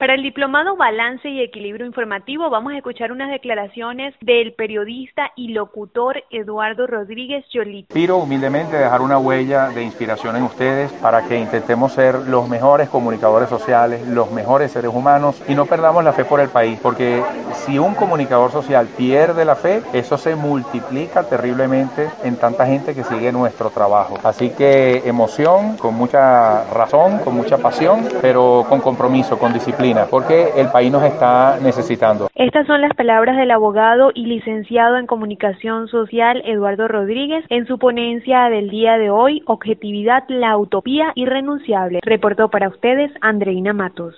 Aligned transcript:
Para 0.00 0.14
el 0.14 0.22
diplomado 0.22 0.76
Balance 0.76 1.28
y 1.28 1.42
Equilibrio 1.42 1.84
Informativo 1.84 2.48
vamos 2.48 2.72
a 2.72 2.78
escuchar 2.78 3.12
unas 3.12 3.30
declaraciones 3.30 4.14
del 4.22 4.54
periodista 4.54 5.30
y 5.36 5.48
locutor 5.48 6.24
Eduardo 6.30 6.86
Rodríguez 6.86 7.44
Jolit. 7.52 7.92
Piro 7.92 8.16
humildemente 8.16 8.78
dejar 8.78 9.02
una 9.02 9.18
huella 9.18 9.68
de 9.68 9.82
inspiración 9.82 10.36
en 10.36 10.44
ustedes 10.44 10.90
para 10.90 11.28
que 11.28 11.38
intentemos 11.38 11.92
ser 11.92 12.14
los 12.14 12.48
mejores 12.48 12.88
comunicadores 12.88 13.50
sociales, 13.50 14.08
los 14.08 14.32
mejores 14.32 14.72
seres 14.72 14.90
humanos 14.90 15.42
y 15.46 15.54
no 15.54 15.66
perdamos 15.66 16.02
la 16.02 16.14
fe 16.14 16.24
por 16.24 16.40
el 16.40 16.48
país, 16.48 16.80
porque 16.82 17.22
si 17.52 17.78
un 17.78 17.92
comunicador 17.92 18.50
social 18.50 18.88
pierde 18.96 19.44
la 19.44 19.54
fe, 19.54 19.82
eso 19.92 20.16
se 20.16 20.34
multiplica 20.34 21.24
terriblemente 21.24 22.08
en 22.24 22.36
tanta 22.36 22.64
gente 22.64 22.94
que 22.94 23.04
sigue 23.04 23.32
nuestro 23.32 23.68
trabajo. 23.68 24.18
Así 24.24 24.48
que 24.48 25.02
emoción, 25.06 25.76
con 25.76 25.94
mucha 25.94 26.64
razón, 26.72 27.18
con 27.18 27.36
mucha 27.36 27.58
pasión, 27.58 28.08
pero 28.22 28.64
con 28.66 28.80
compromiso, 28.80 29.38
con 29.38 29.52
disciplina 29.52 29.89
porque 30.10 30.50
el 30.56 30.68
país 30.68 30.90
nos 30.92 31.02
está 31.02 31.58
necesitando. 31.60 32.28
Estas 32.34 32.66
son 32.66 32.80
las 32.80 32.94
palabras 32.94 33.36
del 33.36 33.50
abogado 33.50 34.10
y 34.14 34.26
licenciado 34.26 34.96
en 34.96 35.06
comunicación 35.06 35.88
social 35.88 36.42
Eduardo 36.44 36.88
Rodríguez 36.88 37.44
en 37.48 37.66
su 37.66 37.78
ponencia 37.78 38.48
del 38.48 38.70
día 38.70 38.98
de 38.98 39.10
hoy, 39.10 39.42
Objetividad, 39.46 40.24
la 40.28 40.56
utopía 40.56 41.12
irrenunciable. 41.14 42.00
Reportó 42.02 42.48
para 42.48 42.68
ustedes 42.68 43.10
Andreina 43.20 43.72
Matos. 43.72 44.14